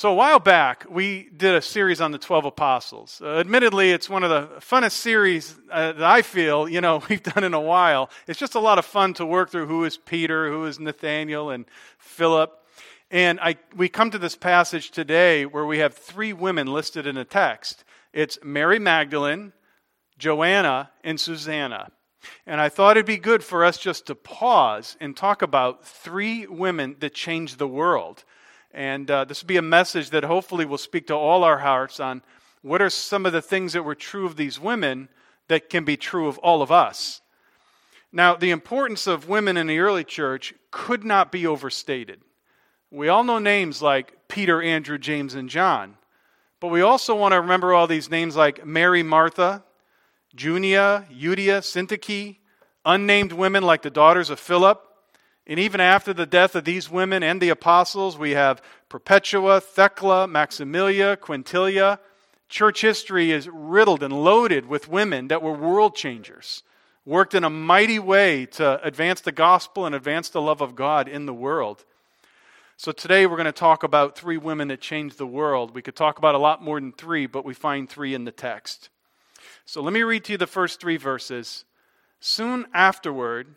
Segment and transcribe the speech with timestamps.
[0.00, 3.20] So, a while back, we did a series on the 12 apostles.
[3.22, 7.22] Uh, admittedly, it's one of the funnest series uh, that I feel, you know, we've
[7.22, 8.08] done in a while.
[8.26, 11.50] It's just a lot of fun to work through who is Peter, who is Nathaniel,
[11.50, 11.66] and
[11.98, 12.50] Philip.
[13.10, 17.16] And I, we come to this passage today where we have three women listed in
[17.16, 19.52] the text it's Mary Magdalene,
[20.16, 21.90] Joanna, and Susanna.
[22.46, 26.46] And I thought it'd be good for us just to pause and talk about three
[26.46, 28.24] women that changed the world.
[28.72, 31.98] And uh, this will be a message that hopefully will speak to all our hearts
[31.98, 32.22] on
[32.62, 35.08] what are some of the things that were true of these women
[35.48, 37.20] that can be true of all of us.
[38.12, 42.20] Now, the importance of women in the early church could not be overstated.
[42.90, 45.96] We all know names like Peter, Andrew, James, and John.
[46.60, 49.64] But we also want to remember all these names like Mary, Martha,
[50.34, 52.36] Junia, Euodia, Syntyche,
[52.84, 54.80] unnamed women like the daughters of Philip.
[55.50, 60.28] And even after the death of these women and the apostles, we have Perpetua, Thecla,
[60.28, 61.98] Maximilia, Quintilia.
[62.48, 66.62] Church history is riddled and loaded with women that were world changers,
[67.04, 71.08] worked in a mighty way to advance the gospel and advance the love of God
[71.08, 71.84] in the world.
[72.76, 75.74] So today we're going to talk about three women that changed the world.
[75.74, 78.30] We could talk about a lot more than three, but we find three in the
[78.30, 78.88] text.
[79.64, 81.64] So let me read to you the first three verses.
[82.20, 83.48] Soon afterward,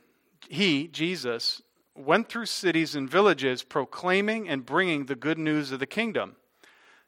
[0.50, 1.62] he, Jesus,
[1.96, 6.36] went through cities and villages proclaiming and bringing the good news of the kingdom.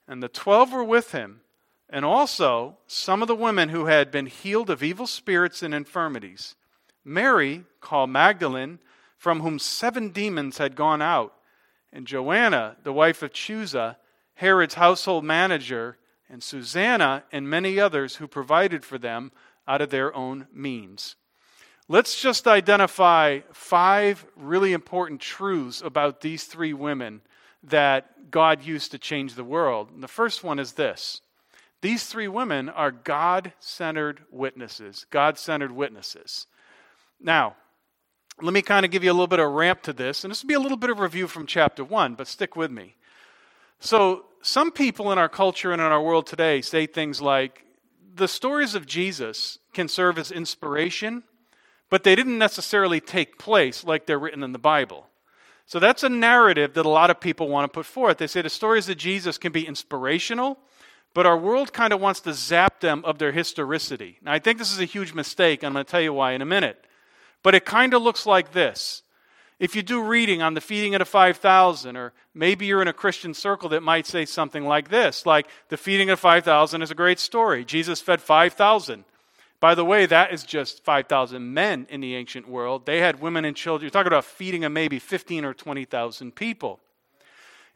[0.07, 1.41] And the twelve were with him,
[1.89, 6.55] and also some of the women who had been healed of evil spirits and infirmities.
[7.03, 8.79] Mary, called Magdalene,
[9.17, 11.33] from whom seven demons had gone out,
[11.91, 13.97] and Joanna, the wife of Chuza,
[14.35, 15.97] Herod's household manager,
[16.29, 19.31] and Susanna, and many others who provided for them
[19.67, 21.15] out of their own means.
[21.87, 27.21] Let's just identify five really important truths about these three women
[27.63, 29.91] that God used to change the world.
[29.91, 31.21] And the first one is this
[31.81, 35.05] these three women are God centered witnesses.
[35.11, 36.47] God centered witnesses.
[37.19, 37.55] Now,
[38.41, 40.41] let me kind of give you a little bit of ramp to this, and this
[40.41, 42.95] will be a little bit of review from chapter one, but stick with me.
[43.79, 47.63] So, some people in our culture and in our world today say things like
[48.15, 51.23] the stories of Jesus can serve as inspiration
[51.89, 55.07] but they didn't necessarily take place like they're written in the Bible.
[55.65, 58.17] So that's a narrative that a lot of people want to put forth.
[58.17, 60.59] They say the stories of Jesus can be inspirational,
[61.13, 64.19] but our world kind of wants to zap them of their historicity.
[64.21, 66.33] Now, I think this is a huge mistake, and I'm going to tell you why
[66.33, 66.85] in a minute.
[67.41, 69.01] But it kind of looks like this.
[69.57, 72.93] If you do reading on the feeding of the 5,000, or maybe you're in a
[72.93, 76.95] Christian circle that might say something like this, like the feeding of 5,000 is a
[76.95, 77.63] great story.
[77.63, 79.05] Jesus fed 5,000.
[79.59, 82.85] By the way, that is just 5,000 men in the ancient world.
[82.85, 83.85] They had women and children.
[83.85, 86.79] You're talking about feeding of maybe 15 or 20,000 people.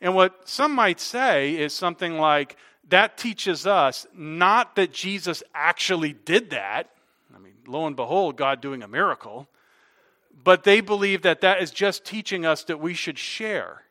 [0.02, 2.58] And what some might say is something like
[2.90, 6.90] that teaches us not that Jesus actually did that.
[7.36, 9.48] I mean, lo and behold, God doing a miracle.
[10.44, 13.84] But they believe that that is just teaching us that we should share.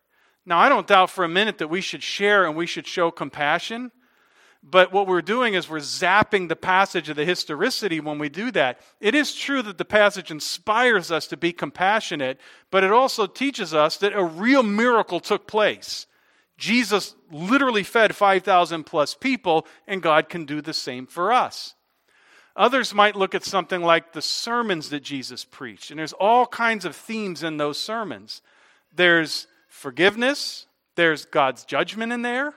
[0.47, 3.11] Now, I don't doubt for a minute that we should share and we should show
[3.11, 3.93] compassion.
[4.63, 8.51] But what we're doing is we're zapping the passage of the historicity when we do
[8.53, 8.81] that.
[9.01, 13.73] It is true that the passage inspires us to be compassionate, but it also teaches
[13.73, 16.07] us that a real miracle took place.
[16.59, 21.75] Jesus literally fed 5,000 plus people, and God can do the same for us.
[22.57, 26.85] Others might look at something like the sermons that Jesus preached, and there's all kinds
[26.85, 28.43] of themes in those sermons.
[28.93, 32.55] There's forgiveness, there's God's judgment in there,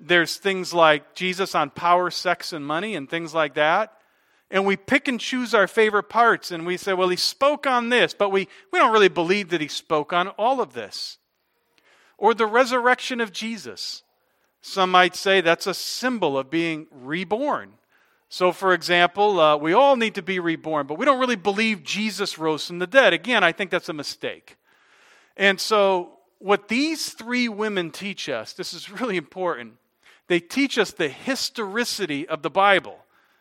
[0.00, 3.92] there's things like Jesus on power, sex, and money, and things like that.
[4.50, 7.88] And we pick and choose our favorite parts, and we say, well, he spoke on
[7.88, 11.18] this, but we, we don't really believe that he spoke on all of this.
[12.18, 14.02] Or the resurrection of Jesus.
[14.60, 17.74] Some might say that's a symbol of being reborn.
[18.28, 21.82] So, for example, uh, we all need to be reborn, but we don't really believe
[21.82, 23.12] Jesus rose from the dead.
[23.12, 24.56] Again, I think that's a mistake.
[25.36, 29.74] And so, what these three women teach us, this is really important,
[30.30, 32.96] they teach us the historicity of the Bible.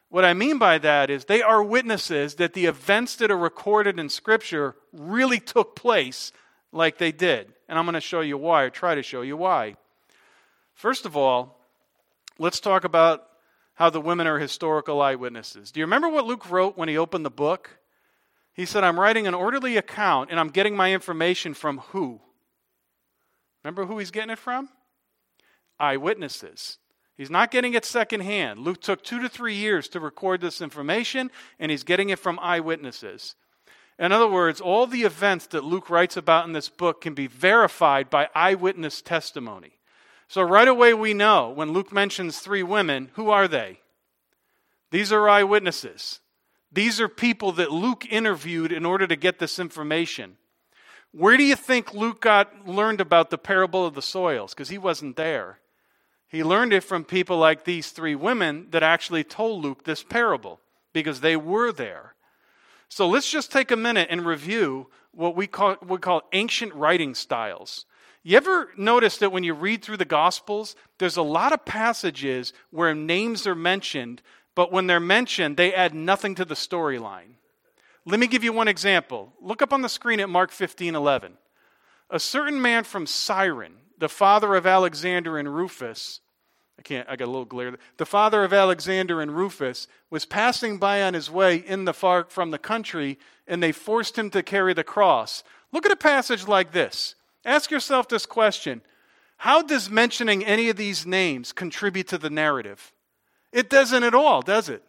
[0.10, 4.00] What I mean by that is they are witnesses that the events that are recorded
[4.00, 6.32] in Scripture really took place
[6.72, 7.54] like they did.
[7.68, 9.76] And I'm going to show you why, or try to show you why.
[10.74, 11.60] First of all,
[12.40, 13.24] let's talk about
[13.76, 15.72] how the women are historical eyewitnesses.
[15.72, 17.78] Do you remember what Luke wrote when he opened the book?
[18.54, 22.20] He said, I'm writing an orderly account and I'm getting my information from who?
[23.64, 24.70] Remember who he's getting it from?
[25.80, 26.78] Eyewitnesses.
[27.18, 28.60] He's not getting it secondhand.
[28.60, 32.40] Luke took two to three years to record this information, and he's getting it from
[32.42, 33.36] eyewitnesses.
[34.00, 37.28] In other words, all the events that Luke writes about in this book can be
[37.28, 39.74] verified by eyewitness testimony.
[40.30, 43.82] So right away we know when Luke mentions three women, who are they?
[44.92, 46.22] These are eyewitnesses.
[46.72, 50.38] These are people that Luke interviewed in order to get this information.
[51.12, 54.54] Where do you think Luke got learned about the parable of the soils?
[54.54, 55.60] Because he wasn't there.
[56.30, 60.60] He learned it from people like these three women that actually told Luke this parable
[60.94, 62.14] because they were there.
[62.88, 67.16] So let's just take a minute and review what we call, we call ancient writing
[67.16, 67.86] styles.
[68.22, 72.54] You ever notice that when you read through the Gospels, there's a lot of passages
[72.70, 74.22] where names are mentioned,
[74.56, 77.36] but when they're mentioned, they add nothing to the storyline.
[78.06, 79.34] Let me give you one example.
[79.42, 81.38] Look up on the screen at Mark 15 11.
[82.10, 86.22] A certain man from Cyrene, the father of Alexander and Rufus,
[86.80, 87.78] I can't, I got a little glare.
[87.98, 92.24] The father of Alexander and Rufus was passing by on his way in the far
[92.24, 95.44] from the country, and they forced him to carry the cross.
[95.74, 97.16] Look at a passage like this.
[97.44, 98.82] Ask yourself this question
[99.38, 102.94] How does mentioning any of these names contribute to the narrative?
[103.52, 104.82] It doesn't at all, does it?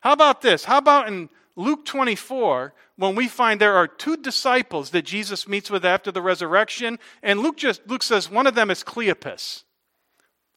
[0.00, 0.64] How about this?
[0.64, 5.70] How about in Luke 24, when we find there are two disciples that Jesus meets
[5.70, 9.64] with after the resurrection, and Luke just Luke says one of them is Cleopas.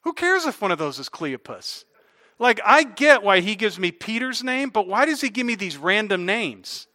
[0.03, 1.83] Who cares if one of those is Cleopas?
[2.39, 5.55] Like I get why he gives me Peter's name, but why does he give me
[5.55, 6.87] these random names?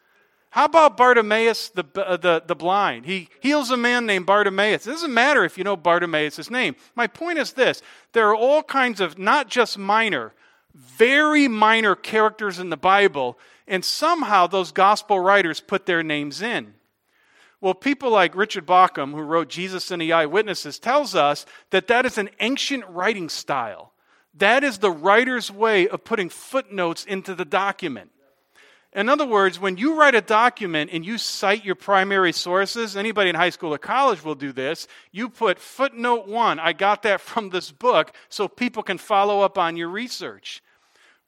[0.51, 3.07] How about Bartimaeus the, uh, the, the blind?
[3.07, 4.85] He heals a man named Bartimaeus.
[4.87, 6.75] It doesn't matter if you know Bartimaeus' name.
[6.97, 7.83] My point is this
[8.13, 10.33] there are all kinds of, not just minor,
[10.75, 13.39] very minor characters in the Bible
[13.71, 16.75] and somehow those gospel writers put their names in.
[17.61, 22.05] Well, people like Richard Bauckham, who wrote Jesus and the Eyewitnesses, tells us that that
[22.05, 23.93] is an ancient writing style.
[24.35, 28.11] That is the writer's way of putting footnotes into the document.
[28.93, 33.31] In other words, when you write a document and you cite your primary sources, anybody
[33.31, 34.89] in high school or college will do this.
[35.13, 39.59] You put footnote one, I got that from this book, so people can follow up
[39.59, 40.61] on your research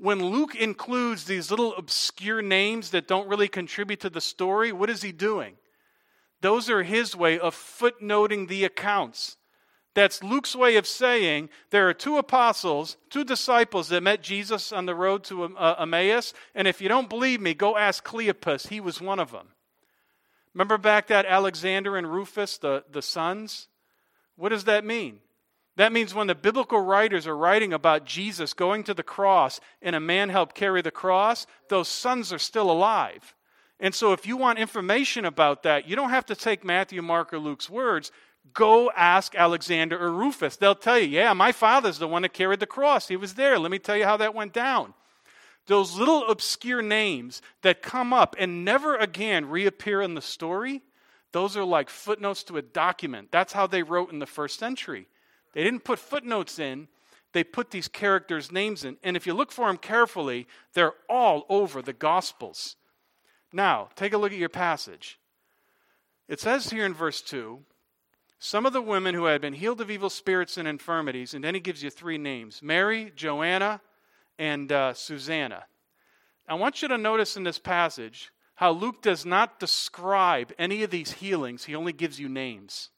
[0.03, 4.91] when Luke includes these little obscure names that don't really contribute to the story, what
[4.91, 5.55] is he doing?
[6.41, 9.37] Those are his way of footnoting the accounts.
[9.95, 14.87] That's Luke's way of saying there are two apostles, two disciples that met Jesus on
[14.87, 18.67] the road to uh, Emmaus, and if you don't believe me, go ask Cleopas.
[18.67, 19.51] He was one of them.
[20.53, 23.69] Remember back that Alexander and Rufus, the, the sons?
[24.35, 25.21] What does that mean?
[25.77, 29.97] That means when the biblical writers are writing about Jesus going to the cross and
[29.97, 33.35] a man helped carry the cross, those sons are still alive.
[33.81, 37.33] And so if you want information about that, you don't have to take Matthew, Mark,
[37.33, 38.13] or Luke's words.
[38.53, 40.57] Go ask Alexander or Rufus.
[40.57, 43.09] They'll tell you, yeah, my father's the one that carried the cross.
[43.09, 43.59] He was there.
[43.59, 44.95] Let me tell you how that went down.
[45.67, 50.83] Those little obscure names that come up and never again reappear in the story,
[51.33, 53.29] those are like footnotes to a document.
[53.31, 55.07] That's how they wrote in the first century.
[55.53, 56.89] They didn't put footnotes in,
[57.33, 58.97] they put these characters' names in.
[59.03, 62.77] And if you look for them carefully, they're all over the Gospels.
[63.53, 65.19] Now, take a look at your passage.
[66.29, 67.63] It says here in verse 2
[68.45, 71.55] some of the women who had been healed of evil spirits and infirmities, and then
[71.55, 73.81] he gives you three names Mary, Joanna,
[74.37, 75.67] and uh, Susanna.
[76.49, 80.91] I want you to notice in this passage how Luke does not describe any of
[80.91, 82.91] these healings, he only gives you names.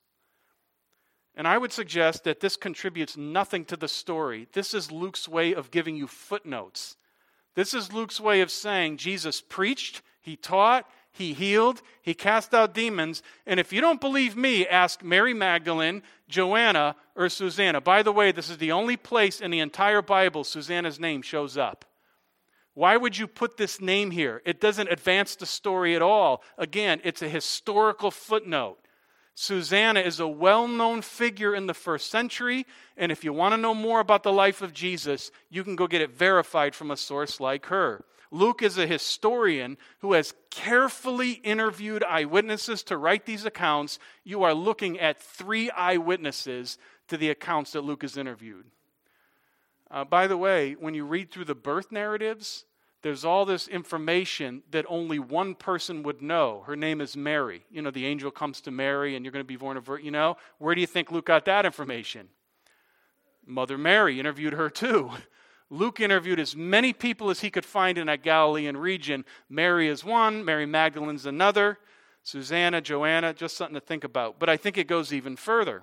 [1.36, 4.46] And I would suggest that this contributes nothing to the story.
[4.52, 6.96] This is Luke's way of giving you footnotes.
[7.54, 12.74] This is Luke's way of saying Jesus preached, he taught, he healed, he cast out
[12.74, 13.22] demons.
[13.46, 17.80] And if you don't believe me, ask Mary Magdalene, Joanna, or Susanna.
[17.80, 21.56] By the way, this is the only place in the entire Bible Susanna's name shows
[21.56, 21.84] up.
[22.74, 24.42] Why would you put this name here?
[24.44, 26.42] It doesn't advance the story at all.
[26.58, 28.78] Again, it's a historical footnote.
[29.34, 33.60] Susanna is a well known figure in the first century, and if you want to
[33.60, 36.96] know more about the life of Jesus, you can go get it verified from a
[36.96, 38.04] source like her.
[38.30, 43.98] Luke is a historian who has carefully interviewed eyewitnesses to write these accounts.
[44.24, 48.66] You are looking at three eyewitnesses to the accounts that Luke has interviewed.
[49.90, 52.64] Uh, by the way, when you read through the birth narratives,
[53.04, 56.64] there's all this information that only one person would know.
[56.66, 57.62] Her name is Mary.
[57.70, 59.98] You know, the angel comes to Mary and you're going to be born of, her.
[59.98, 62.28] you know, where do you think Luke got that information?
[63.44, 65.10] Mother Mary interviewed her too.
[65.70, 69.26] Luke interviewed as many people as he could find in that Galilean region.
[69.50, 71.78] Mary is one, Mary Magdalene's another,
[72.22, 74.38] Susanna, Joanna, just something to think about.
[74.38, 75.82] But I think it goes even further.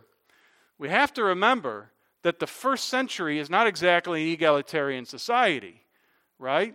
[0.80, 1.92] We have to remember
[2.24, 5.84] that the first century is not exactly an egalitarian society,
[6.40, 6.74] right?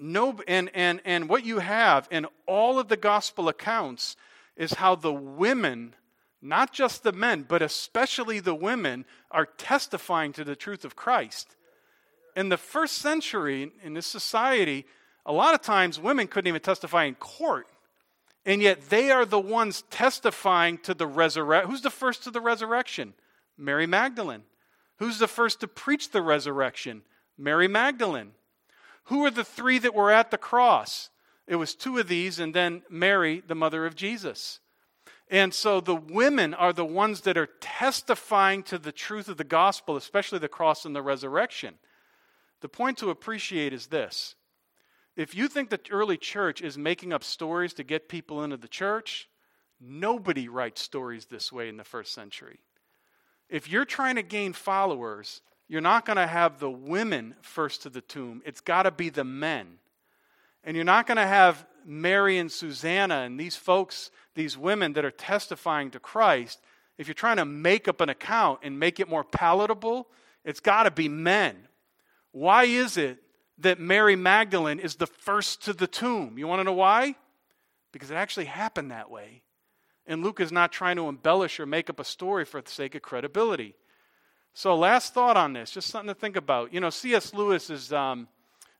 [0.00, 4.16] No, and, and, and what you have in all of the gospel accounts
[4.56, 5.94] is how the women
[6.40, 11.56] not just the men, but especially the women, are testifying to the truth of Christ.
[12.36, 14.86] In the first century, in this society,
[15.26, 17.66] a lot of times women couldn't even testify in court.
[18.46, 21.70] And yet they are the ones testifying to the resurrection.
[21.70, 23.14] Who's the first to the resurrection?
[23.56, 24.44] Mary Magdalene.
[24.98, 27.02] Who's the first to preach the resurrection?
[27.36, 28.30] Mary Magdalene.
[29.08, 31.10] Who are the three that were at the cross?
[31.46, 34.60] It was two of these, and then Mary, the mother of Jesus.
[35.30, 39.44] And so the women are the ones that are testifying to the truth of the
[39.44, 41.74] gospel, especially the cross and the resurrection.
[42.60, 44.34] The point to appreciate is this
[45.16, 48.68] if you think the early church is making up stories to get people into the
[48.68, 49.28] church,
[49.80, 52.60] nobody writes stories this way in the first century.
[53.48, 57.90] If you're trying to gain followers, you're not going to have the women first to
[57.90, 58.42] the tomb.
[58.44, 59.78] It's got to be the men.
[60.64, 65.04] And you're not going to have Mary and Susanna and these folks, these women that
[65.04, 66.60] are testifying to Christ.
[66.96, 70.08] If you're trying to make up an account and make it more palatable,
[70.44, 71.56] it's got to be men.
[72.32, 73.18] Why is it
[73.58, 76.38] that Mary Magdalene is the first to the tomb.
[76.38, 77.16] You want to know why?
[77.92, 79.42] Because it actually happened that way.
[80.06, 82.94] And Luke is not trying to embellish or make up a story for the sake
[82.94, 83.74] of credibility.
[84.54, 86.72] So, last thought on this, just something to think about.
[86.72, 87.32] You know, C.S.
[87.32, 88.28] Lewis is um,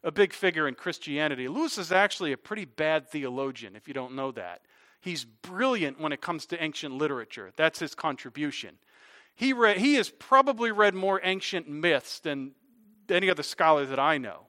[0.02, 1.48] a big figure in Christianity.
[1.48, 4.62] Lewis is actually a pretty bad theologian, if you don't know that.
[5.00, 7.52] He's brilliant when it comes to ancient literature.
[7.56, 8.76] That's his contribution.
[9.34, 12.52] He, read, he has probably read more ancient myths than
[13.08, 14.46] any other scholar that I know.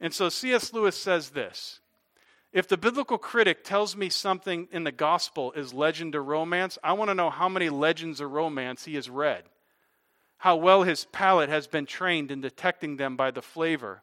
[0.00, 0.72] And so C.S.
[0.72, 1.80] Lewis says this
[2.52, 6.92] If the biblical critic tells me something in the gospel is legend or romance, I
[6.92, 9.44] want to know how many legends or romance he has read,
[10.38, 14.02] how well his palate has been trained in detecting them by the flavor.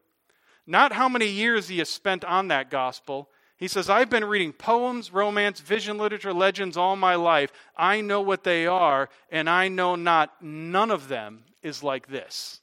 [0.67, 3.29] Not how many years he has spent on that gospel.
[3.57, 7.51] He says, I've been reading poems, romance, vision literature, legends all my life.
[7.77, 12.59] I know what they are, and I know not none of them is like this.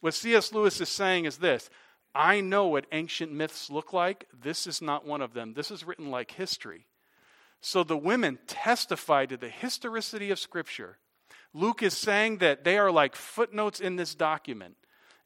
[0.00, 0.52] What C.S.
[0.52, 1.68] Lewis is saying is this
[2.14, 4.26] I know what ancient myths look like.
[4.32, 5.54] This is not one of them.
[5.54, 6.86] This is written like history.
[7.60, 10.98] So the women testify to the historicity of Scripture.
[11.52, 14.76] Luke is saying that they are like footnotes in this document.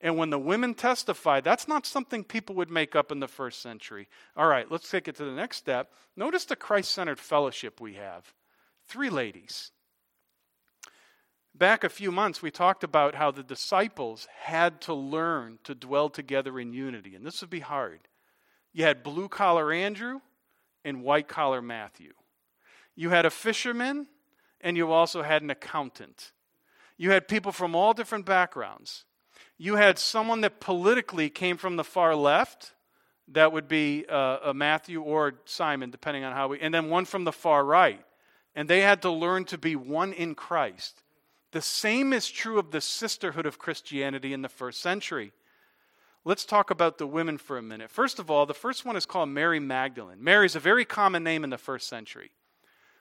[0.01, 3.63] And when the women testify, that's not something people would make up in the first
[3.63, 4.09] century.
[4.37, 5.93] All right, let's take it to the next step.
[6.17, 8.35] Notice the Christ centered fellowship we have.
[8.87, 9.71] Three ladies
[11.55, 16.09] back a few months, we talked about how the disciples had to learn to dwell
[16.09, 18.01] together in unity, and this would be hard.
[18.73, 20.21] You had blue collar Andrew
[20.85, 22.13] and white collar Matthew.
[22.97, 24.09] You had a fisherman,
[24.65, 26.33] and you also had an accountant.
[26.97, 29.05] You had people from all different backgrounds.
[29.59, 32.73] You had someone that politically came from the far left,
[33.29, 37.05] that would be uh, a Matthew or Simon, depending on how we, and then one
[37.05, 38.05] from the far right.
[38.55, 41.03] And they had to learn to be one in Christ.
[41.53, 45.33] The same is true of the sisterhood of Christianity in the first century.
[46.25, 47.91] Let's talk about the women for a minute.
[47.91, 50.23] First of all, the first one is called Mary Magdalene.
[50.23, 52.31] Mary is a very common name in the first century.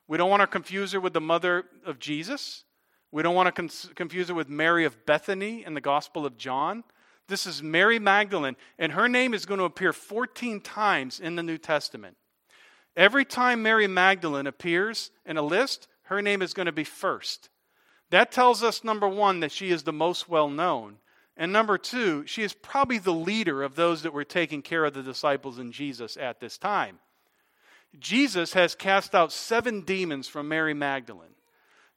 [0.07, 2.65] We don't want to confuse her with the mother of Jesus.
[3.11, 6.83] We don't want to confuse her with Mary of Bethany in the Gospel of John.
[7.27, 11.43] This is Mary Magdalene, and her name is going to appear 14 times in the
[11.43, 12.17] New Testament.
[12.95, 17.49] Every time Mary Magdalene appears in a list, her name is going to be first.
[18.09, 20.97] That tells us, number one, that she is the most well known.
[21.35, 24.93] And number two, she is probably the leader of those that were taking care of
[24.93, 26.99] the disciples and Jesus at this time.
[27.99, 31.35] Jesus has cast out seven demons from Mary Magdalene.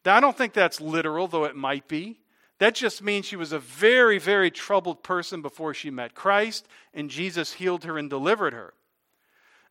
[0.04, 2.20] Now, I don't think that's literal, though it might be.
[2.58, 7.10] That just means she was a very, very troubled person before she met Christ, and
[7.10, 8.72] Jesus healed her and delivered her.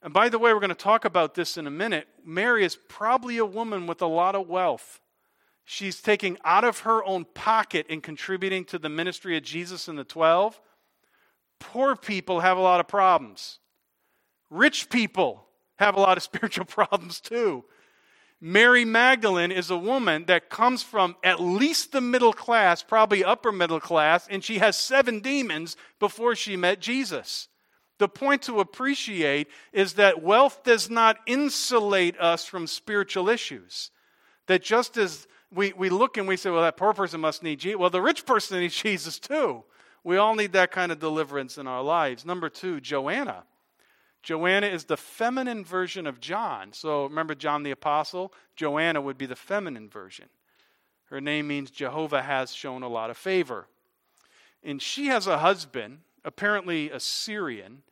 [0.04, 2.08] And by the way, we're going to talk about this in a minute.
[2.24, 5.00] Mary is probably a woman with a lot of wealth
[5.66, 9.98] she's taking out of her own pocket and contributing to the ministry of Jesus and
[9.98, 10.62] the 12.
[11.60, 13.60] Poor people have a lot of problems.
[14.50, 15.45] Rich people
[15.78, 17.64] have a lot of spiritual problems too.
[18.42, 23.52] Mary Magdalene is a woman that comes from at least the middle class, probably upper
[23.52, 27.48] middle class, and she has seven demons before she met Jesus.
[27.98, 33.90] The point to appreciate is that wealth does not insulate us from spiritual issues.
[34.48, 37.60] That just as we, we look and we say, well, that poor person must need
[37.60, 37.80] Jesus.
[37.80, 39.64] Well, the rich person needs Jesus too.
[40.04, 42.26] We all need that kind of deliverance in our lives.
[42.26, 43.44] Number two, Joanna.
[44.26, 46.74] Joanna is the feminine version of John.
[46.74, 48.34] So remember John the Apostle?
[48.56, 50.26] Joanna would be the feminine version.
[51.12, 53.68] Her name means Jehovah has shown a lot of favor.
[54.64, 57.84] And she has a husband, apparently a Syrian.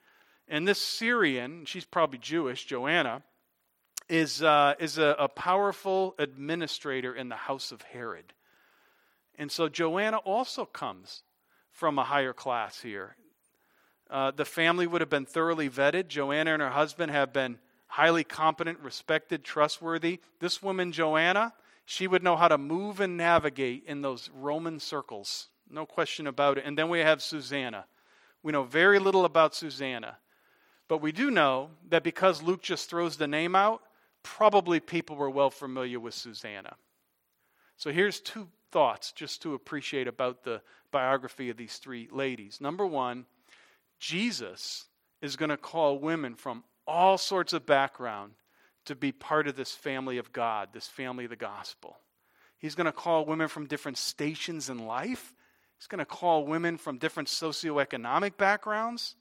[0.48, 3.22] And this Syrian, she's probably Jewish, Joanna,
[4.10, 8.34] is, uh, is a, a powerful administrator in the house of Herod.
[9.38, 11.22] And so Joanna also comes
[11.70, 13.18] from a higher class here.
[14.10, 16.08] Uh, the family would have been thoroughly vetted.
[16.08, 17.58] Joanna and her husband have been
[17.88, 20.20] highly competent, respected, trustworthy.
[20.40, 21.54] This woman, Joanna,
[21.86, 25.50] she would know how to move and navigate in those Roman circles.
[25.70, 26.66] No question about it.
[26.66, 27.86] And then we have Susanna.
[28.42, 30.18] We know very little about Susanna.
[30.88, 33.82] But we do know that because Luke just throws the name out,
[34.22, 36.76] probably people were well familiar with Susanna.
[37.78, 42.60] So here's two thoughts just to appreciate about the biography of these three ladies.
[42.60, 43.26] Number one,
[44.04, 44.84] Jesus
[45.22, 48.34] is going to call women from all sorts of background
[48.84, 51.96] to be part of this family of God, this family of the gospel.
[52.58, 55.34] He's going to call women from different stations in life.
[55.80, 59.16] He's going to call women from different socioeconomic backgrounds.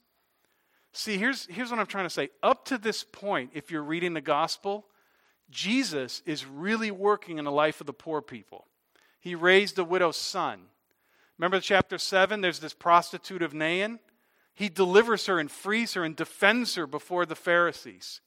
[0.91, 2.31] See, here's, here's what I'm trying to say.
[2.43, 4.85] Up to this point, if you're reading the gospel,
[5.49, 8.65] Jesus is really working in the life of the poor people.
[9.21, 10.63] He raised a widow's son.
[11.37, 12.41] Remember chapter 7?
[12.41, 13.99] There's this prostitute of Nain.
[14.53, 18.21] He delivers her and frees her and defends her before the Pharisees.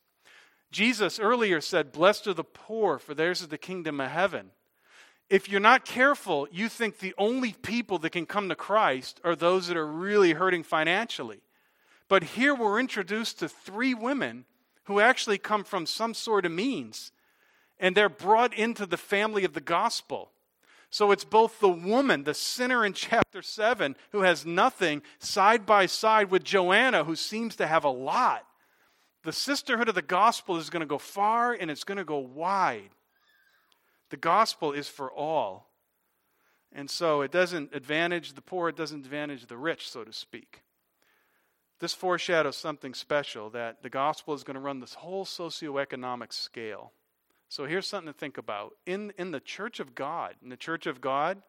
[0.73, 4.50] Jesus earlier said, Blessed are the poor, for theirs is the kingdom of heaven.
[5.28, 9.35] If you're not careful, you think the only people that can come to Christ are
[9.35, 11.40] those that are really hurting financially.
[12.09, 14.45] But here we're introduced to three women
[14.85, 17.11] who actually come from some sort of means,
[17.80, 20.30] and they're brought into the family of the gospel.
[20.90, 25.87] So it's both the woman, the sinner in chapter 7, who has nothing, side by
[25.87, 28.47] side with Joanna, who seems to have a lot.
[29.25, 32.19] The sisterhood of the gospel is going to go far and it's going to go
[32.19, 32.90] wide.
[34.11, 35.69] The gospel is for all.
[36.73, 40.62] And so it doesn't advantage the poor, it doesn't advantage the rich, so to speak.
[41.81, 46.93] This foreshadows something special that the gospel is going to run this whole socioeconomic scale.
[47.49, 48.75] So here's something to think about.
[48.87, 51.43] In, in the church of God, in the church of God,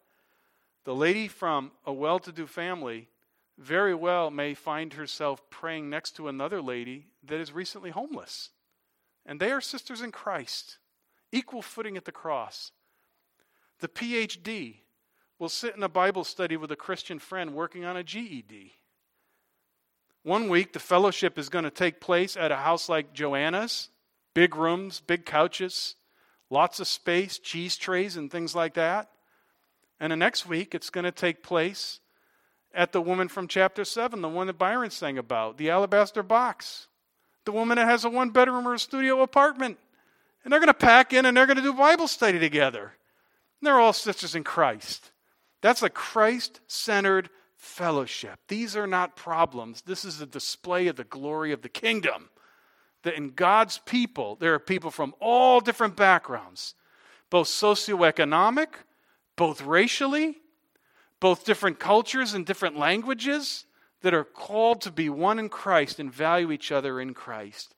[0.86, 3.10] the lady from a well to do family
[3.58, 8.52] very well may find herself praying next to another lady that is recently homeless.
[9.26, 10.78] And they are sisters in Christ,
[11.32, 12.72] equal footing at the cross.
[13.80, 14.78] The PhD
[15.40, 18.74] will sit in a Bible study with a Christian friend working on a GED.
[20.24, 23.90] One week, the fellowship is going to take place at a house like Joanna's
[24.38, 25.96] big rooms, big couches,
[26.52, 29.10] lots of space, cheese trays, and things like that.
[30.00, 32.02] And the next week, it's going to take place
[32.72, 36.86] at the woman from chapter 7, the one that Byron sang about, the alabaster box,
[37.46, 39.80] the woman that has a one bedroom or a studio apartment.
[40.44, 42.84] And they're going to pack in and they're going to do Bible study together.
[42.84, 45.10] And they're all sisters in Christ.
[45.62, 48.38] That's a Christ centered fellowship.
[48.50, 49.82] These are not problems.
[49.82, 52.30] This is a display of the glory of the kingdom.
[53.08, 56.76] That in God's people, there are people from all different backgrounds,
[57.30, 58.68] both socioeconomic,
[59.38, 60.40] both racially,
[61.22, 63.64] both different cultures and different languages
[64.02, 67.76] that are called to be one in Christ and value each other in Christ.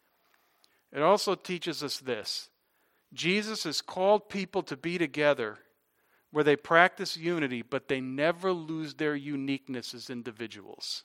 [0.91, 2.49] It also teaches us this
[3.13, 5.59] Jesus has called people to be together
[6.31, 11.03] where they practice unity, but they never lose their uniqueness as individuals.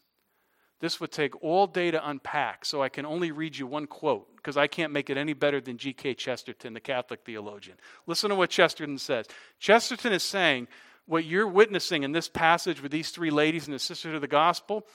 [0.80, 4.34] This would take all day to unpack, so I can only read you one quote
[4.36, 6.14] because I can't make it any better than G.K.
[6.14, 7.78] Chesterton, the Catholic theologian.
[8.06, 9.26] Listen to what Chesterton says.
[9.58, 10.68] Chesterton is saying
[11.06, 14.26] what you're witnessing in this passage with these three ladies and the sisters of the
[14.26, 14.86] gospel.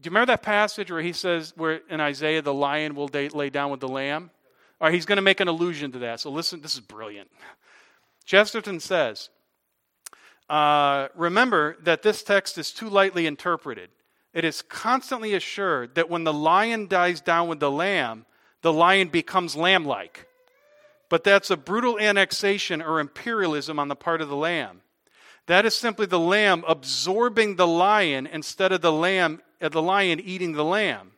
[0.00, 3.50] Do you remember that passage where he says, where in Isaiah, the lion will lay
[3.50, 4.30] down with the lamb?
[4.80, 6.20] All right, he's going to make an allusion to that.
[6.20, 7.30] So listen, this is brilliant.
[8.24, 9.30] Chesterton says,
[10.48, 13.90] uh, remember that this text is too lightly interpreted.
[14.34, 18.26] It is constantly assured that when the lion dies down with the lamb,
[18.62, 20.26] the lion becomes lamb like.
[21.08, 24.82] But that's a brutal annexation or imperialism on the part of the lamb.
[25.46, 30.20] That is simply the lamb absorbing the lion instead of the lamb uh, the lion
[30.20, 31.12] eating the lamb.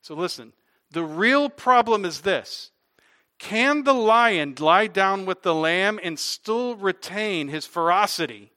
[0.00, 0.52] So listen,
[0.90, 2.70] the real problem is this.
[3.38, 8.52] Can the lion lie down with the lamb and still retain his ferocity?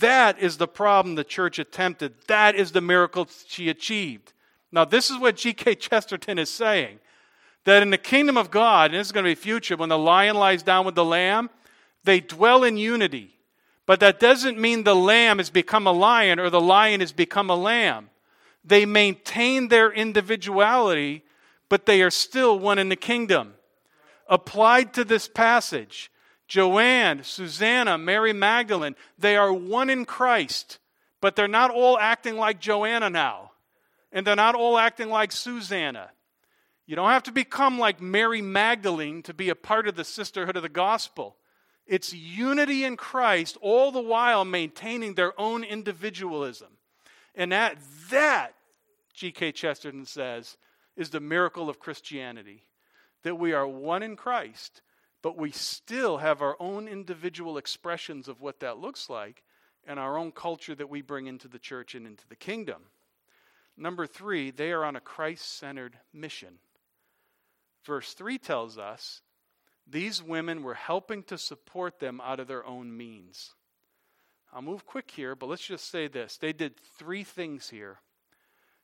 [0.00, 2.14] That is the problem the church attempted.
[2.28, 4.32] That is the miracle she achieved.
[4.70, 5.76] Now, this is what G.K.
[5.76, 6.98] Chesterton is saying
[7.64, 9.98] that in the kingdom of God, and this is going to be future, when the
[9.98, 11.50] lion lies down with the lamb,
[12.04, 13.30] they dwell in unity.
[13.86, 17.50] But that doesn't mean the lamb has become a lion or the lion has become
[17.50, 18.10] a lamb.
[18.64, 21.22] They maintain their individuality,
[21.68, 23.54] but they are still one in the kingdom.
[24.26, 26.10] Applied to this passage,
[26.46, 30.78] Joanne, Susanna, Mary Magdalene, they are one in Christ,
[31.20, 33.52] but they're not all acting like Joanna now.
[34.12, 36.10] And they're not all acting like Susanna.
[36.86, 40.56] You don't have to become like Mary Magdalene to be a part of the sisterhood
[40.56, 41.36] of the gospel.
[41.86, 46.68] It's unity in Christ, all the while maintaining their own individualism.
[47.34, 47.78] And that,
[48.10, 48.54] that,
[49.14, 49.52] G.K.
[49.52, 50.56] Chesterton says,
[50.96, 52.64] is the miracle of Christianity.
[53.22, 54.82] That we are one in Christ,
[55.24, 59.42] but we still have our own individual expressions of what that looks like
[59.86, 62.82] and our own culture that we bring into the church and into the kingdom.
[63.74, 66.58] Number three, they are on a Christ centered mission.
[67.86, 69.22] Verse 3 tells us
[69.86, 73.54] these women were helping to support them out of their own means.
[74.52, 76.36] I'll move quick here, but let's just say this.
[76.36, 78.00] They did three things here.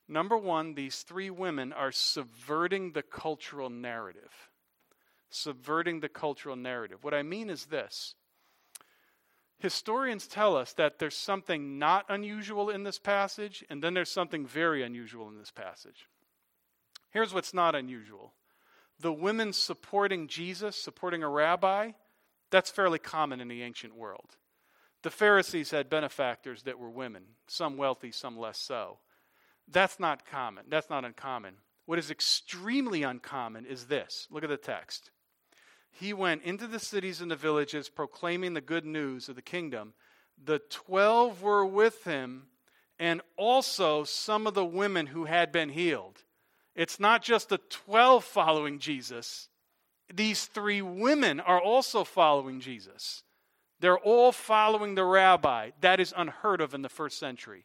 [0.08, 4.49] Number one, these three women are subverting the cultural narrative.
[5.30, 7.02] Subverting the cultural narrative.
[7.02, 8.14] What I mean is this
[9.58, 14.46] historians tell us that there's something not unusual in this passage, and then there's something
[14.46, 16.08] very unusual in this passage.
[17.10, 18.32] Here's what's not unusual
[18.98, 21.92] the women supporting Jesus, supporting a rabbi,
[22.50, 24.36] that's fairly common in the ancient world.
[25.02, 28.98] The Pharisees had benefactors that were women, some wealthy, some less so.
[29.66, 30.66] That's not common.
[30.68, 31.54] That's not uncommon.
[31.86, 35.10] What is extremely uncommon is this look at the text.
[35.90, 39.94] He went into the cities and the villages proclaiming the good news of the kingdom.
[40.42, 42.44] The twelve were with him,
[42.98, 46.22] and also some of the women who had been healed.
[46.74, 49.48] It's not just the 12 following Jesus,
[50.12, 53.22] these three women are also following Jesus.
[53.80, 55.70] They're all following the rabbi.
[55.80, 57.64] That is unheard of in the first century.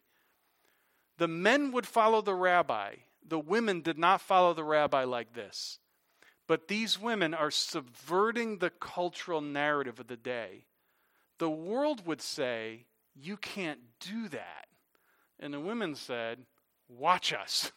[1.17, 2.95] The men would follow the rabbi,
[3.27, 5.79] the women did not follow the rabbi like this.
[6.47, 10.65] But these women are subverting the cultural narrative of the day.
[11.39, 14.67] The world would say, You can't do that.
[15.39, 16.39] And the women said,
[16.87, 17.71] Watch us.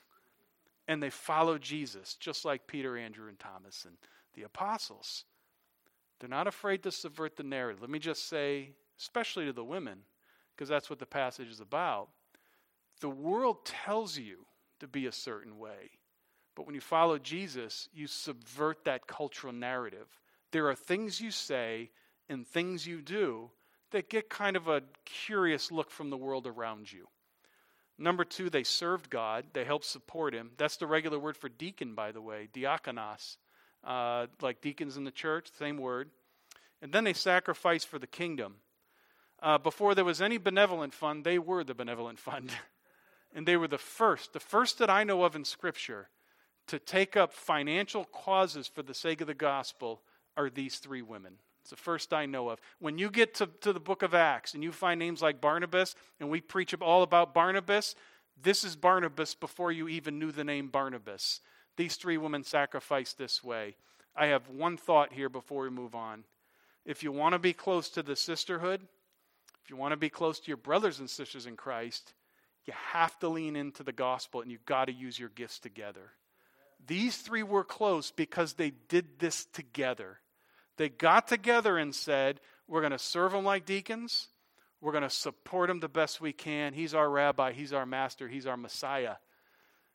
[0.88, 3.96] and they follow Jesus, just like Peter, Andrew, and Thomas and
[4.34, 5.24] the apostles.
[6.18, 7.80] They're not afraid to subvert the narrative.
[7.80, 10.00] Let me just say, especially to the women,
[10.54, 12.08] because that's what the passage is about.
[13.00, 14.46] The world tells you
[14.80, 15.90] to be a certain way.
[16.58, 20.08] But when you follow Jesus, you subvert that cultural narrative.
[20.50, 21.90] There are things you say
[22.28, 23.50] and things you do
[23.92, 27.06] that get kind of a curious look from the world around you.
[27.96, 29.44] Number two, they served God.
[29.52, 30.50] They helped support Him.
[30.58, 33.36] That's the regular word for deacon, by the way, diakonos,
[33.84, 36.10] uh, like deacons in the church, same word.
[36.82, 38.56] And then they sacrificed for the kingdom.
[39.40, 42.50] Uh, before there was any benevolent fund, they were the benevolent fund.
[43.32, 46.08] and they were the first, the first that I know of in Scripture,
[46.68, 50.02] to take up financial causes for the sake of the gospel
[50.36, 51.34] are these three women.
[51.62, 52.60] It's the first I know of.
[52.78, 55.94] When you get to, to the book of Acts and you find names like Barnabas,
[56.20, 57.94] and we preach all about Barnabas,
[58.40, 61.40] this is Barnabas before you even knew the name Barnabas.
[61.76, 63.76] These three women sacrificed this way.
[64.16, 66.24] I have one thought here before we move on.
[66.84, 68.80] If you want to be close to the sisterhood,
[69.62, 72.14] if you want to be close to your brothers and sisters in Christ,
[72.64, 76.12] you have to lean into the gospel and you've got to use your gifts together.
[76.86, 80.18] These three were close because they did this together.
[80.76, 84.28] They got together and said, We're going to serve him like deacons.
[84.80, 86.72] We're going to support him the best we can.
[86.72, 89.16] He's our rabbi, he's our master, he's our Messiah.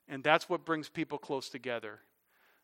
[0.08, 2.00] And that's what brings people close together.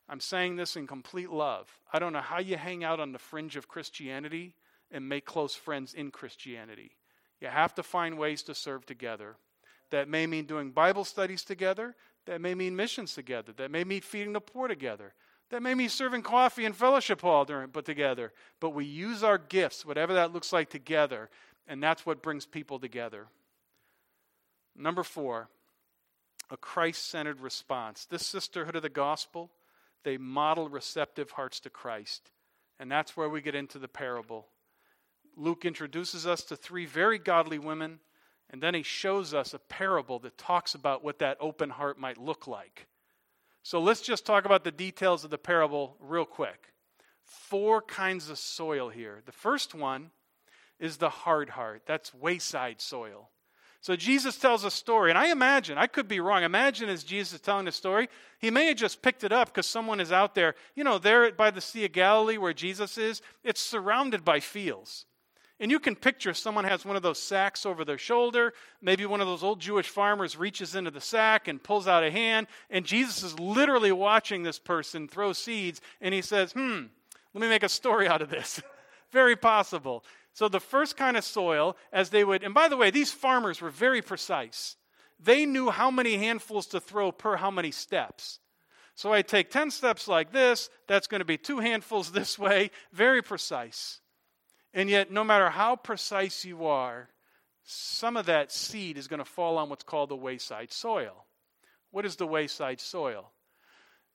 [0.08, 1.68] I'm saying this in complete love.
[1.92, 4.54] I don't know how you hang out on the fringe of Christianity
[4.90, 6.90] and make close friends in Christianity.
[7.40, 9.36] You have to find ways to serve together.
[9.90, 11.96] That may mean doing Bible studies together.
[12.30, 13.50] That may mean missions together.
[13.56, 15.14] That may mean feeding the poor together.
[15.50, 18.32] That may mean serving coffee and fellowship hall during, but together.
[18.60, 21.28] But we use our gifts, whatever that looks like, together,
[21.66, 23.26] and that's what brings people together.
[24.76, 25.48] Number four,
[26.50, 28.04] a Christ centered response.
[28.04, 29.50] This sisterhood of the gospel,
[30.04, 32.30] they model receptive hearts to Christ.
[32.78, 34.46] And that's where we get into the parable.
[35.36, 37.98] Luke introduces us to three very godly women,
[38.50, 42.18] and then he shows us a parable that talks about what that open heart might
[42.18, 42.86] look like.
[43.62, 46.72] So let's just talk about the details of the parable real quick.
[47.24, 49.20] Four kinds of soil here.
[49.24, 50.10] The first one
[50.78, 53.28] is the hard heart, that's wayside soil.
[53.82, 56.42] So Jesus tells a story, and I imagine, I could be wrong.
[56.42, 58.08] Imagine as Jesus is telling the story,
[58.38, 60.54] he may have just picked it up because someone is out there.
[60.74, 65.06] You know, there by the Sea of Galilee where Jesus is, it's surrounded by fields.
[65.60, 68.54] And you can picture someone has one of those sacks over their shoulder.
[68.80, 72.10] Maybe one of those old Jewish farmers reaches into the sack and pulls out a
[72.10, 72.46] hand.
[72.70, 75.82] And Jesus is literally watching this person throw seeds.
[76.00, 76.84] And he says, Hmm,
[77.34, 78.60] let me make a story out of this.
[79.12, 80.02] very possible.
[80.32, 83.60] So, the first kind of soil, as they would, and by the way, these farmers
[83.60, 84.76] were very precise.
[85.22, 88.38] They knew how many handfuls to throw per how many steps.
[88.94, 92.70] So I take 10 steps like this, that's going to be two handfuls this way,
[92.92, 94.00] very precise.
[94.72, 97.08] And yet, no matter how precise you are,
[97.64, 101.24] some of that seed is going to fall on what's called the wayside soil.
[101.90, 103.32] What is the wayside soil?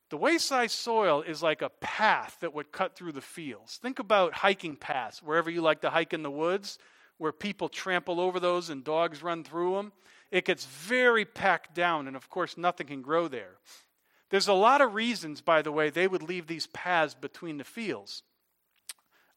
[0.09, 3.77] The wayside soil is like a path that would cut through the fields.
[3.77, 6.77] Think about hiking paths, wherever you like to hike in the woods,
[7.17, 9.91] where people trample over those and dogs run through them.
[10.31, 13.55] It gets very packed down, and of course, nothing can grow there.
[14.29, 17.63] There's a lot of reasons, by the way, they would leave these paths between the
[17.63, 18.23] fields.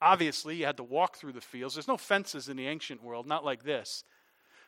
[0.00, 1.74] Obviously, you had to walk through the fields.
[1.74, 4.04] There's no fences in the ancient world, not like this.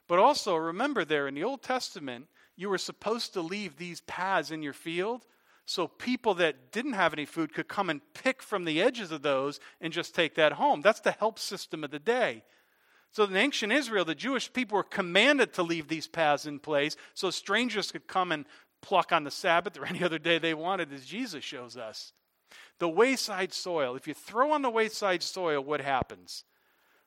[0.09, 4.51] But also, remember there in the Old Testament, you were supposed to leave these paths
[4.51, 5.25] in your field
[5.67, 9.23] so people that didn't have any food could come and pick from the edges of
[9.23, 10.81] those and just take that home.
[10.81, 12.43] That's the help system of the day.
[13.13, 16.97] So in ancient Israel, the Jewish people were commanded to leave these paths in place
[17.15, 18.47] so strangers could come and
[18.83, 22.13] pluck on the Sabbath or any other day they wanted, as Jesus shows us.
[22.81, 23.95] The wayside soil.
[23.95, 26.45] If you throw on the wayside soil, what happens?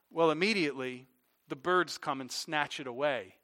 [0.09, 1.07] Well, immediately
[1.49, 3.35] the birds come and snatch it away.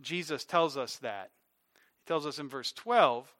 [0.00, 1.30] Jesus tells us that.
[1.72, 3.32] He tells us in verse 12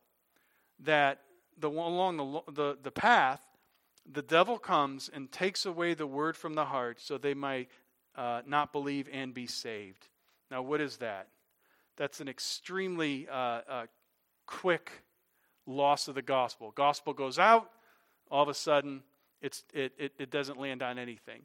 [0.85, 1.21] that
[1.59, 3.41] the, along the, the, the path,
[4.11, 7.69] the devil comes and takes away the word from the heart so they might
[8.17, 10.09] uh, not believe and be saved.
[10.51, 11.29] Now, what is that?
[11.97, 13.87] That's an extremely uh, uh,
[14.47, 14.91] quick
[15.67, 16.73] loss of the gospel.
[16.75, 17.71] Gospel goes out,
[18.31, 19.03] all of a sudden,
[19.43, 21.43] it, it, it doesn't land on anything.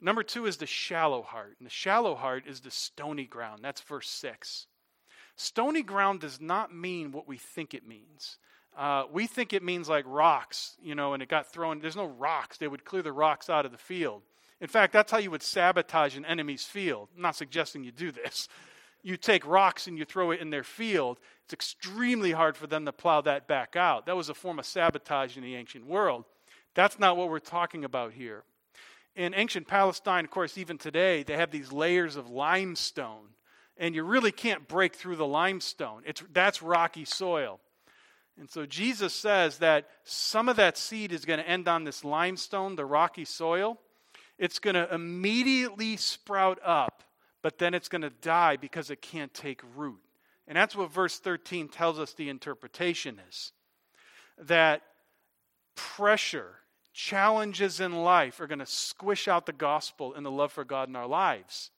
[0.00, 1.56] Number two is the shallow heart.
[1.58, 3.60] And the shallow heart is the stony ground.
[3.62, 4.66] That's verse 6.
[5.36, 8.38] Stony ground does not mean what we think it means.
[8.76, 11.80] Uh, we think it means like rocks, you know, and it got thrown.
[11.80, 12.56] There's no rocks.
[12.56, 14.22] They would clear the rocks out of the field.
[14.60, 17.08] In fact, that's how you would sabotage an enemy's field.
[17.16, 18.48] I'm not suggesting you do this.
[19.02, 21.18] You take rocks and you throw it in their field.
[21.44, 24.06] It's extremely hard for them to plow that back out.
[24.06, 26.24] That was a form of sabotage in the ancient world.
[26.74, 28.44] That's not what we're talking about here.
[29.16, 33.28] In ancient Palestine, of course, even today, they have these layers of limestone,
[33.76, 36.02] and you really can't break through the limestone.
[36.06, 37.60] It's, that's rocky soil.
[38.38, 42.04] And so Jesus says that some of that seed is going to end on this
[42.04, 43.78] limestone, the rocky soil.
[44.38, 46.89] It's going to immediately sprout up,
[47.42, 50.00] but then it's going to die because it can't take root.
[50.46, 53.52] And that's what verse 13 tells us the interpretation is
[54.38, 54.82] that
[55.74, 56.56] pressure,
[56.92, 60.88] challenges in life are going to squish out the gospel and the love for God
[60.88, 61.70] in our lives.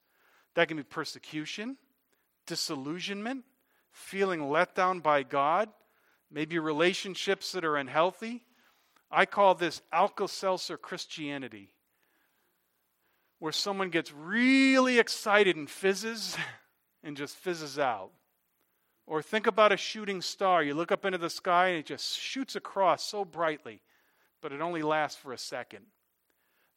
[0.54, 1.76] That can be persecution,
[2.46, 3.44] disillusionment,
[3.90, 5.68] feeling let down by God,
[6.30, 8.42] maybe relationships that are unhealthy.
[9.10, 11.71] I call this Alka Seltzer Christianity
[13.42, 16.36] where someone gets really excited and fizzes
[17.02, 18.12] and just fizzes out.
[19.04, 20.62] Or think about a shooting star.
[20.62, 23.82] You look up into the sky and it just shoots across so brightly,
[24.42, 25.86] but it only lasts for a second.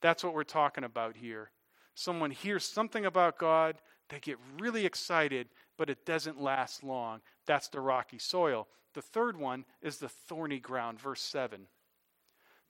[0.02, 1.52] That's what we're talking about here.
[1.94, 3.76] Someone hears something about God,
[4.10, 7.22] they get really excited, but it doesn't last long.
[7.46, 8.68] That's the rocky soil.
[8.96, 11.68] The third one is the thorny ground, verse 7.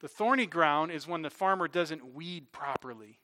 [0.02, 3.20] The thorny ground is when the farmer doesn't weed properly.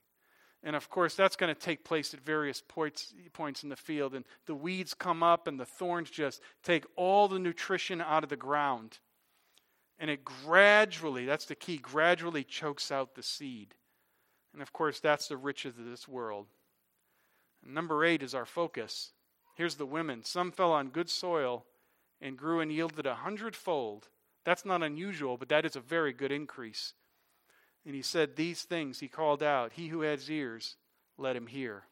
[0.63, 4.13] And of course, that's going to take place at various points, points in the field.
[4.13, 8.29] And the weeds come up, and the thorns just take all the nutrition out of
[8.29, 8.99] the ground.
[9.97, 13.75] And it gradually, that's the key, gradually chokes out the seed.
[14.53, 16.47] And of course, that's the riches of this world.
[17.63, 19.13] And number eight is our focus.
[19.55, 20.23] Here's the women.
[20.23, 21.65] Some fell on good soil
[22.19, 24.09] and grew and yielded a hundredfold.
[24.43, 26.93] That's not unusual, but that is a very good increase.
[27.85, 30.75] And he said these things he called out He who has ears,
[31.17, 31.83] let him hear.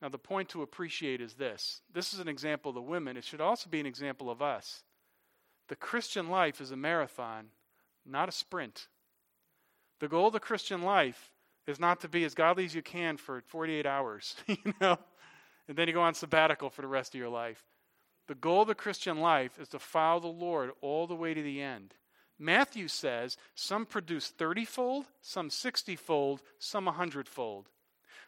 [0.00, 3.16] Now, the point to appreciate is this this is an example of the women.
[3.16, 4.82] It should also be an example of us.
[5.68, 7.48] The Christian life is a marathon,
[8.06, 8.88] not a sprint.
[10.00, 11.30] The goal of the Christian life
[11.66, 14.98] is not to be as godly as you can for 48 hours, you know,
[15.68, 17.62] and then you go on sabbatical for the rest of your life.
[18.26, 21.42] The goal of the Christian life is to follow the Lord all the way to
[21.42, 21.94] the end.
[22.40, 27.68] Matthew says some produce 30 fold, some 60 fold, some 100 fold.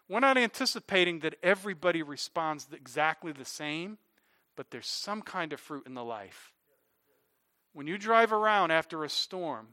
[0.07, 3.97] We're not anticipating that everybody responds exactly the same,
[4.55, 6.53] but there's some kind of fruit in the life.
[7.73, 9.69] When you drive around after a storm,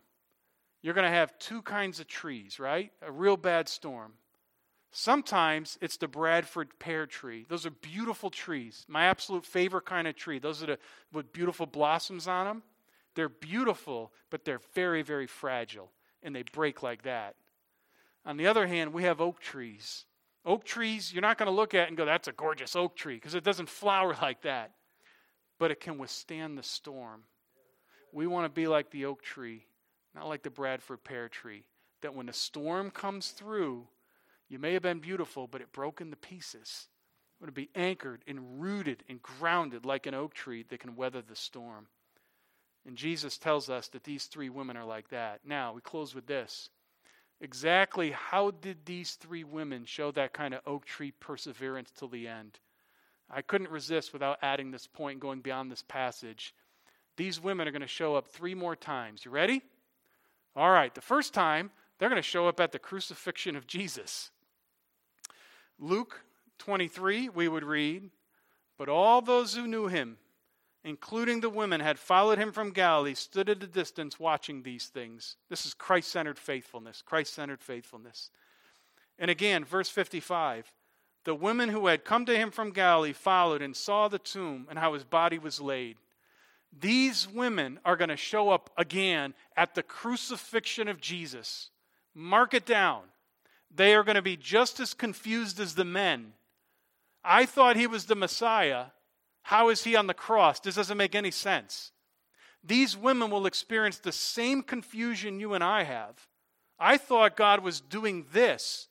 [0.82, 2.93] you're going to have two kinds of trees, right?
[3.02, 4.13] A real bad storm.
[4.91, 7.45] Sometimes it's the Bradford pear tree.
[7.49, 8.86] Those are beautiful trees.
[8.88, 10.39] My absolute favorite kind of tree.
[10.39, 10.80] Those are the
[11.12, 12.63] with beautiful blossoms on them.
[13.19, 15.91] They're beautiful, but they're very, very fragile,
[16.23, 17.36] and they break like that.
[18.25, 20.05] On the other hand, we have oak trees.
[20.45, 23.15] Oak trees, you're not going to look at and go, that's a gorgeous oak tree,
[23.15, 24.71] because it doesn't flower like that.
[25.58, 27.23] But it can withstand the storm.
[28.13, 29.65] we want to be like the oak tree,
[30.15, 31.65] not like the Bradford pear tree.
[31.99, 33.86] That when a storm comes through,
[34.47, 36.88] you may have been beautiful, but it broke into pieces.
[37.38, 40.95] We want to be anchored and rooted and grounded like an oak tree that can
[40.95, 41.88] weather the storm.
[42.89, 45.41] And Jesus tells us that these three women are like that.
[45.45, 46.71] Now, we close with this.
[47.39, 52.28] Exactly how did these three women show that kind of oak tree perseverance till the
[52.28, 52.58] end?
[53.30, 56.56] I couldn't resist without adding this point, going beyond this passage.
[57.15, 59.23] These women are going to show up three more times.
[59.23, 59.62] You ready?
[60.56, 64.32] All right, the first time, they're going to show up at the crucifixion of Jesus.
[65.78, 66.21] Luke
[66.58, 68.10] 23, we would read,
[68.80, 70.17] But all those who knew him,
[70.83, 75.35] including the women, had followed him from Galilee, stood at a distance watching these things.
[75.49, 77.01] This is Christ centered faithfulness.
[77.05, 78.29] Christ centered faithfulness.
[79.17, 80.71] And again, verse 55
[81.25, 84.79] the women who had come to him from Galilee followed and saw the tomb and
[84.79, 85.97] how his body was laid.
[86.77, 91.69] These women are going to show up again at the crucifixion of Jesus.
[92.15, 93.01] Mark it down.
[93.73, 96.33] They are going to be just as confused as the men.
[97.23, 98.85] I thought he was the Messiah.
[99.49, 100.59] How is he on the cross?
[100.59, 101.91] This doesn't make any sense.
[102.63, 106.27] These women will experience the same confusion you and I have.
[106.77, 108.89] I thought God was doing this,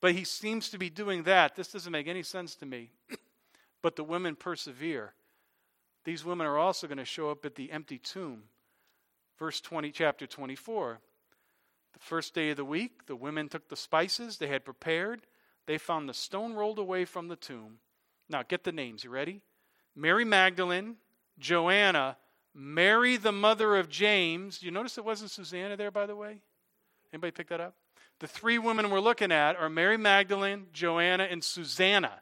[0.00, 1.56] but he seems to be doing that.
[1.56, 2.90] This doesn't make any sense to me.
[3.82, 5.12] but the women persevere.
[6.06, 8.44] These women are also going to show up at the empty tomb.
[9.38, 11.00] Verse 20, chapter 24.
[11.92, 15.26] The first day of the week, the women took the spices they had prepared.
[15.66, 17.80] They found the stone rolled away from the tomb.
[18.30, 19.04] Now, get the names.
[19.04, 19.42] You ready?
[19.94, 20.96] Mary Magdalene,
[21.38, 22.16] Joanna,
[22.54, 24.62] Mary, the mother of James.
[24.62, 26.40] You notice it wasn't Susanna there, by the way?
[27.12, 27.74] Anybody pick that up?
[28.20, 32.20] The three women we're looking at are Mary Magdalene, Joanna, and Susanna.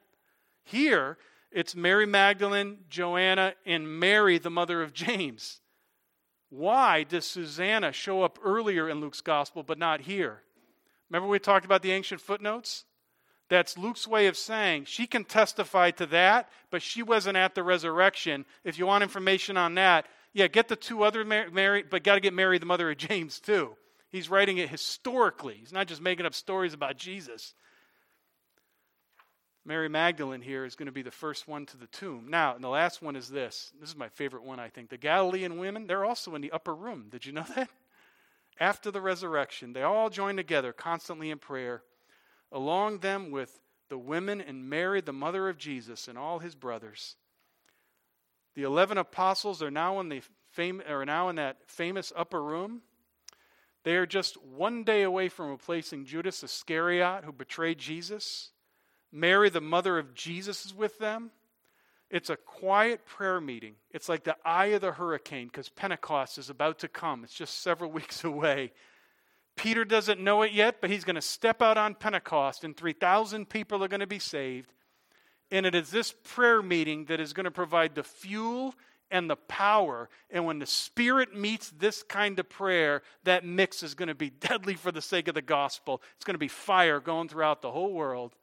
[0.62, 1.16] Here,
[1.50, 5.60] it's Mary Magdalene, Joanna, and Mary, the mother of James.
[6.50, 10.42] Why does Susanna show up earlier in Luke's gospel but not here?
[11.08, 12.84] Remember we talked about the ancient footnotes?
[13.48, 17.62] That's Luke's way of saying she can testify to that, but she wasn't at the
[17.62, 18.44] resurrection.
[18.64, 22.20] If you want information on that, yeah, get the two other Mary, but got to
[22.20, 23.76] get Mary, the mother of James, too.
[24.10, 25.54] He's writing it historically.
[25.54, 27.54] He's not just making up stories about Jesus.
[29.64, 32.26] Mary Magdalene here is going to be the first one to the tomb.
[32.28, 33.72] Now, and the last one is this.
[33.80, 34.90] This is my favorite one, I think.
[34.90, 37.06] The Galilean women, they're also in the upper room.
[37.10, 37.68] Did you know that?
[38.60, 41.82] After the resurrection, they all join together constantly in prayer
[42.52, 47.16] along them with the women and Mary, the mother of Jesus, and all his brothers.
[48.54, 52.82] The eleven apostles are now in the fam- are now in that famous upper room.
[53.84, 58.50] They are just one day away from replacing Judas Iscariot, who betrayed Jesus.
[59.12, 61.30] Mary, the mother of Jesus, is with them.
[62.10, 63.74] It's a quiet prayer meeting.
[63.90, 67.24] It's like the eye of the hurricane because Pentecost is about to come.
[67.24, 68.72] It's just several weeks away.
[69.56, 73.48] Peter doesn't know it yet, but he's going to step out on Pentecost, and 3,000
[73.48, 74.72] people are going to be saved.
[75.50, 78.74] And it is this prayer meeting that is going to provide the fuel
[79.10, 80.08] and the power.
[80.30, 84.30] And when the Spirit meets this kind of prayer, that mix is going to be
[84.40, 86.02] deadly for the sake of the gospel.
[86.16, 88.34] It's going to be fire going throughout the whole world.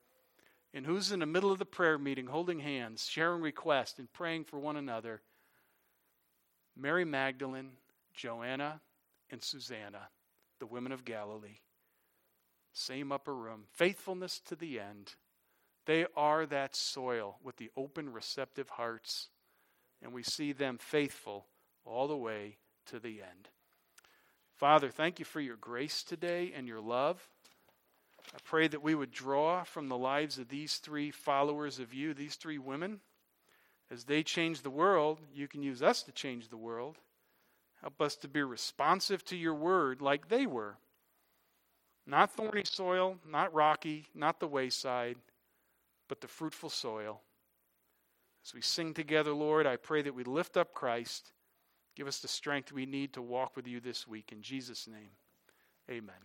[0.74, 4.46] And who's in the middle of the prayer meeting holding hands, sharing requests, and praying
[4.46, 5.22] for one another?
[6.76, 7.74] Mary Magdalene,
[8.16, 8.82] Joanna,
[9.30, 10.08] and Susanna
[10.64, 11.60] the women of Galilee.
[12.72, 13.64] Same upper room.
[13.74, 15.16] Faithfulness to the end.
[15.86, 19.28] They are that soil with the open, receptive hearts.
[20.02, 21.48] And we see them faithful
[21.84, 23.50] all the way to the end.
[24.56, 27.28] Father, thank you for your grace today and your love.
[28.34, 32.14] I pray that we would draw from the lives of these three followers of you,
[32.14, 33.02] these three women.
[33.92, 37.00] As they change the world, you can use us to change the world.
[37.84, 40.78] Help us to be responsive to your word like they were.
[42.08, 45.18] Not thorny soil, not rocky, not the wayside,
[46.08, 47.20] but the fruitful soil.
[48.46, 51.34] As we sing together, Lord, I pray that we lift up Christ.
[51.96, 54.32] Give us the strength we need to walk with you this week.
[54.32, 55.12] In Jesus' name,
[55.90, 56.16] amen.